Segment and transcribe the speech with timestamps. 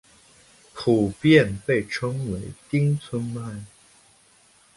[0.73, 3.63] 普遍被称为町村派。